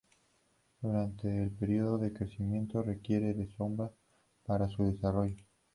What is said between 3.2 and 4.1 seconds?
de sombra